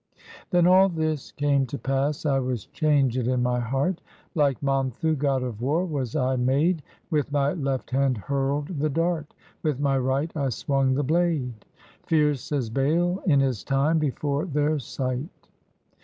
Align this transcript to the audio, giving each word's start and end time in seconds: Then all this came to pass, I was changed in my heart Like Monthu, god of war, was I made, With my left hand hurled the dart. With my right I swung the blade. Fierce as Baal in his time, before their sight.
Then 0.49 0.65
all 0.65 0.89
this 0.89 1.31
came 1.31 1.67
to 1.67 1.77
pass, 1.77 2.25
I 2.25 2.39
was 2.39 2.65
changed 2.65 3.17
in 3.27 3.43
my 3.43 3.59
heart 3.59 4.01
Like 4.33 4.59
Monthu, 4.61 5.15
god 5.15 5.43
of 5.43 5.61
war, 5.61 5.85
was 5.85 6.15
I 6.15 6.37
made, 6.37 6.81
With 7.11 7.31
my 7.31 7.53
left 7.53 7.91
hand 7.91 8.17
hurled 8.17 8.79
the 8.79 8.89
dart. 8.89 9.35
With 9.61 9.79
my 9.79 9.99
right 9.99 10.35
I 10.35 10.49
swung 10.49 10.95
the 10.95 11.03
blade. 11.03 11.53
Fierce 12.07 12.51
as 12.51 12.71
Baal 12.71 13.19
in 13.27 13.41
his 13.41 13.63
time, 13.63 13.99
before 13.99 14.45
their 14.47 14.79
sight. 14.79 15.49